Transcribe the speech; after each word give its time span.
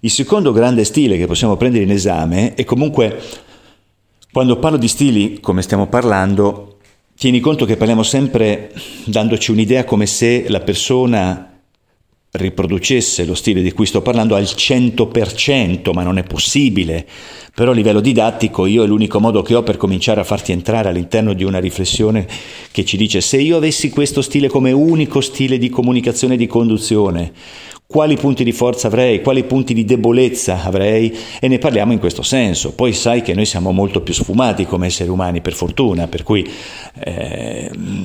Il 0.00 0.10
secondo 0.10 0.52
grande 0.52 0.84
stile 0.84 1.16
che 1.16 1.26
possiamo 1.26 1.56
prendere 1.56 1.84
in 1.84 1.90
esame 1.90 2.54
è 2.54 2.64
comunque, 2.64 3.20
quando 4.30 4.58
parlo 4.58 4.76
di 4.76 4.88
stili, 4.88 5.40
come 5.40 5.62
stiamo 5.62 5.86
parlando, 5.86 6.76
tieni 7.16 7.40
conto 7.40 7.64
che 7.64 7.76
parliamo 7.76 8.02
sempre 8.02 8.72
dandoci 9.06 9.50
un'idea 9.50 9.84
come 9.84 10.06
se 10.06 10.46
la 10.48 10.60
persona 10.60 11.55
riproducesse 12.36 13.24
lo 13.24 13.34
stile 13.34 13.62
di 13.62 13.72
cui 13.72 13.86
sto 13.86 14.02
parlando 14.02 14.34
al 14.34 14.44
100%, 14.44 15.92
ma 15.92 16.02
non 16.02 16.18
è 16.18 16.22
possibile. 16.22 17.06
Però 17.54 17.70
a 17.70 17.74
livello 17.74 18.00
didattico 18.00 18.66
io 18.66 18.84
è 18.84 18.86
l'unico 18.86 19.18
modo 19.18 19.40
che 19.42 19.54
ho 19.54 19.62
per 19.62 19.78
cominciare 19.78 20.20
a 20.20 20.24
farti 20.24 20.52
entrare 20.52 20.90
all'interno 20.90 21.32
di 21.32 21.42
una 21.42 21.58
riflessione 21.58 22.26
che 22.70 22.84
ci 22.84 22.98
dice 22.98 23.22
se 23.22 23.38
io 23.38 23.56
avessi 23.56 23.88
questo 23.88 24.20
stile 24.20 24.48
come 24.48 24.72
unico 24.72 25.22
stile 25.22 25.56
di 25.56 25.70
comunicazione 25.70 26.34
e 26.34 26.36
di 26.36 26.46
conduzione, 26.46 27.32
quali 27.86 28.16
punti 28.16 28.42
di 28.42 28.50
forza 28.50 28.88
avrei, 28.88 29.22
quali 29.22 29.44
punti 29.44 29.72
di 29.72 29.84
debolezza 29.84 30.64
avrei 30.64 31.16
e 31.40 31.46
ne 31.46 31.58
parliamo 31.58 31.92
in 31.92 32.00
questo 32.00 32.22
senso. 32.22 32.72
Poi 32.72 32.92
sai 32.92 33.22
che 33.22 33.32
noi 33.32 33.46
siamo 33.46 33.70
molto 33.70 34.00
più 34.02 34.12
sfumati 34.12 34.66
come 34.66 34.86
esseri 34.86 35.08
umani, 35.08 35.40
per 35.40 35.54
fortuna, 35.54 36.08
per 36.08 36.24
cui 36.24 36.46
eh, 36.98 37.55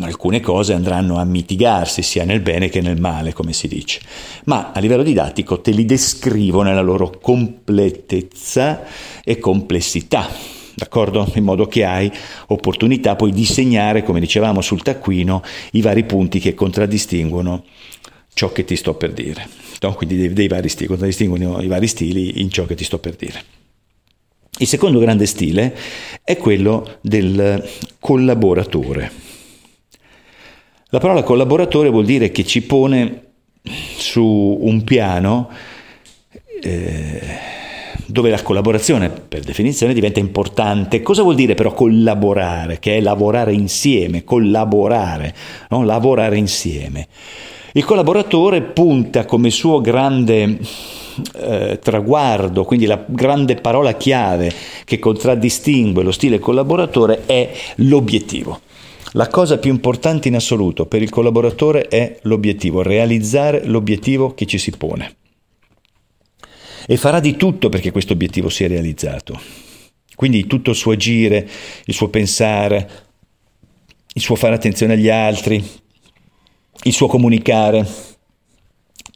alcune 0.00 0.40
cose 0.40 0.72
andranno 0.72 1.18
a 1.18 1.24
mitigarsi 1.24 2.02
sia 2.02 2.24
nel 2.24 2.40
bene 2.40 2.68
che 2.68 2.80
nel 2.80 3.00
male, 3.00 3.32
come 3.32 3.52
si 3.52 3.68
dice. 3.68 4.00
Ma 4.44 4.72
a 4.72 4.80
livello 4.80 5.02
didattico 5.02 5.60
te 5.60 5.70
li 5.70 5.84
descrivo 5.84 6.62
nella 6.62 6.80
loro 6.80 7.18
completezza 7.20 8.84
e 9.24 9.38
complessità. 9.38 10.28
D'accordo? 10.74 11.30
In 11.34 11.44
modo 11.44 11.66
che 11.66 11.84
hai 11.84 12.10
opportunità 12.48 13.16
poi 13.16 13.32
di 13.32 13.46
segnare, 13.46 14.02
come 14.02 14.20
dicevamo 14.20 14.60
sul 14.60 14.82
taccuino, 14.82 15.42
i 15.72 15.80
vari 15.80 16.04
punti 16.04 16.38
che 16.38 16.52
contraddistinguono 16.52 17.64
ciò 18.34 18.52
che 18.52 18.64
ti 18.64 18.76
sto 18.76 18.94
per 18.94 19.12
dire. 19.12 19.48
No? 19.80 19.94
Quindi 19.94 20.16
dei, 20.16 20.32
dei 20.34 20.48
vari 20.48 20.68
stili, 20.68 20.88
contraddistinguono 20.88 21.62
i 21.62 21.66
vari 21.66 21.86
stili 21.86 22.42
in 22.42 22.50
ciò 22.50 22.66
che 22.66 22.74
ti 22.74 22.84
sto 22.84 22.98
per 22.98 23.16
dire. 23.16 23.42
Il 24.58 24.66
secondo 24.66 24.98
grande 24.98 25.26
stile 25.26 25.74
è 26.22 26.36
quello 26.36 26.98
del 27.00 27.66
collaboratore. 27.98 29.25
La 30.90 31.00
parola 31.00 31.24
collaboratore 31.24 31.88
vuol 31.88 32.04
dire 32.04 32.30
che 32.30 32.44
ci 32.44 32.62
pone 32.62 33.22
su 33.64 34.22
un 34.22 34.84
piano 34.84 35.50
eh, 36.62 37.20
dove 38.06 38.30
la 38.30 38.40
collaborazione 38.40 39.08
per 39.08 39.40
definizione 39.40 39.92
diventa 39.94 40.20
importante. 40.20 41.02
Cosa 41.02 41.22
vuol 41.22 41.34
dire 41.34 41.56
però 41.56 41.72
collaborare? 41.72 42.78
Che 42.78 42.98
è 42.98 43.00
lavorare 43.00 43.52
insieme, 43.52 44.22
collaborare, 44.22 45.34
no? 45.70 45.82
lavorare 45.82 46.36
insieme. 46.36 47.08
Il 47.72 47.84
collaboratore 47.84 48.62
punta 48.62 49.24
come 49.24 49.50
suo 49.50 49.80
grande 49.80 50.56
eh, 51.34 51.80
traguardo, 51.82 52.62
quindi 52.62 52.86
la 52.86 53.04
grande 53.04 53.56
parola 53.56 53.94
chiave 53.94 54.52
che 54.84 55.00
contraddistingue 55.00 56.04
lo 56.04 56.12
stile 56.12 56.38
collaboratore 56.38 57.24
è 57.26 57.50
l'obiettivo. 57.76 58.60
La 59.16 59.28
cosa 59.28 59.56
più 59.56 59.70
importante 59.70 60.28
in 60.28 60.34
assoluto 60.34 60.84
per 60.84 61.00
il 61.00 61.08
collaboratore 61.08 61.88
è 61.88 62.18
l'obiettivo, 62.24 62.82
realizzare 62.82 63.64
l'obiettivo 63.64 64.34
che 64.34 64.44
ci 64.44 64.58
si 64.58 64.72
pone. 64.72 65.16
E 66.86 66.98
farà 66.98 67.18
di 67.18 67.34
tutto 67.34 67.70
perché 67.70 67.90
questo 67.92 68.12
obiettivo 68.12 68.50
sia 68.50 68.68
realizzato. 68.68 69.40
Quindi 70.14 70.46
tutto 70.46 70.70
il 70.70 70.76
suo 70.76 70.92
agire, 70.92 71.48
il 71.86 71.94
suo 71.94 72.10
pensare, 72.10 72.90
il 74.12 74.20
suo 74.20 74.34
fare 74.34 74.54
attenzione 74.54 74.92
agli 74.92 75.08
altri, 75.08 75.64
il 76.82 76.92
suo 76.92 77.06
comunicare, 77.06 77.88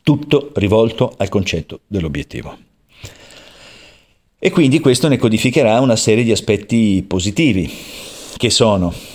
tutto 0.03 0.53
rivolto 0.55 1.13
al 1.19 1.29
concetto 1.29 1.81
dell'obiettivo. 1.87 2.57
E 4.39 4.51
quindi 4.51 4.81
questo 4.81 5.09
ne 5.09 5.19
codificherà 5.19 5.79
una 5.79 5.97
serie 5.97 6.25
di 6.25 6.33
aspetti 6.33 7.05
positivi, 7.07 7.71
che 8.39 8.49
sono 8.49 9.10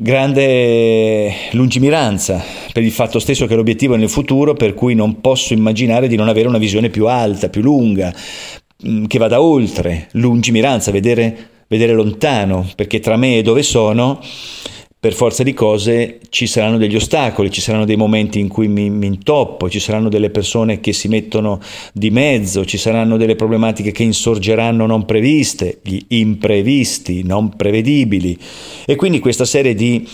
grande 0.00 1.34
lungimiranza 1.52 2.40
per 2.72 2.84
il 2.84 2.92
fatto 2.92 3.18
stesso 3.18 3.46
che 3.46 3.56
l'obiettivo 3.56 3.94
è 3.94 3.96
nel 3.96 4.08
futuro, 4.08 4.54
per 4.54 4.72
cui 4.72 4.94
non 4.94 5.20
posso 5.20 5.54
immaginare 5.54 6.06
di 6.06 6.14
non 6.14 6.28
avere 6.28 6.46
una 6.46 6.58
visione 6.58 6.88
più 6.88 7.08
alta, 7.08 7.48
più 7.48 7.62
lunga, 7.62 8.14
mm, 8.86 9.06
che 9.06 9.18
vada 9.18 9.42
oltre, 9.42 10.06
lungimiranza, 10.12 10.92
vedere, 10.92 11.36
vedere 11.66 11.94
lontano, 11.94 12.64
perché 12.76 13.00
tra 13.00 13.16
me 13.16 13.38
e 13.38 13.42
dove 13.42 13.64
sono 13.64 14.20
per 15.00 15.12
forza 15.12 15.44
di 15.44 15.54
cose 15.54 16.18
ci 16.28 16.48
saranno 16.48 16.76
degli 16.76 16.96
ostacoli, 16.96 17.52
ci 17.52 17.60
saranno 17.60 17.84
dei 17.84 17.96
momenti 17.96 18.40
in 18.40 18.48
cui 18.48 18.66
mi, 18.66 18.90
mi, 18.90 19.06
intoppo, 19.06 19.70
ci 19.70 19.78
saranno 19.78 20.08
delle 20.08 20.30
persone 20.30 20.80
che 20.80 20.92
si 20.92 21.06
mettono 21.06 21.60
di 21.92 22.10
mezzo, 22.10 22.64
ci 22.64 22.78
saranno 22.78 23.16
delle 23.16 23.36
problematiche 23.36 23.92
che 23.92 24.02
insorgeranno 24.02 24.86
non 24.86 25.04
previste, 25.04 25.78
gli 25.82 26.04
imprevisti, 26.08 27.22
non 27.22 27.54
prevedibili 27.54 28.36
e 28.84 28.96
quindi 28.96 29.20
questa 29.20 29.44
serie 29.44 29.74
di 29.74 30.06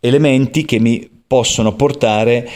elementi 0.00 0.64
che 0.64 0.78
mi 0.78 1.08
possono 1.26 1.74
portare 1.74 2.48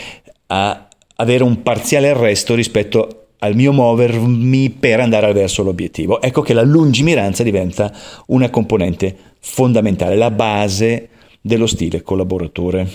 a 0.47 0.88
avere 1.16 1.43
un 1.43 1.62
parziale 1.62 2.10
arresto 2.10 2.54
rispetto 2.54 3.26
al 3.41 3.56
mio 3.56 3.72
muovermi 3.72 4.70
per 4.70 5.00
andare 5.00 5.32
verso 5.32 5.64
l'obiettivo. 5.64 6.22
Ecco 6.22 6.43
che 6.43 6.54
la 6.54 6.62
lungimiranza 6.62 7.43
diventa 7.43 7.93
una 8.26 8.50
componente 8.50 9.16
fondamentale, 9.41 10.14
la 10.14 10.31
base 10.31 11.09
dello 11.43 11.67
stile 11.67 12.03
collaboratore. 12.03 12.89